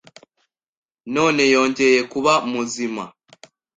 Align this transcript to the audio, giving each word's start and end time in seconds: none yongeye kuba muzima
none 1.15 1.43
yongeye 1.53 1.99
kuba 2.11 2.33
muzima 2.51 3.03